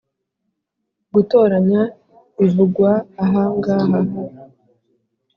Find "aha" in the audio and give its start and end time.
3.23-3.43